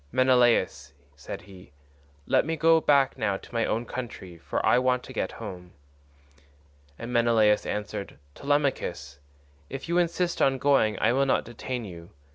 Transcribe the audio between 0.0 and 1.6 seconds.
"Menelaus," said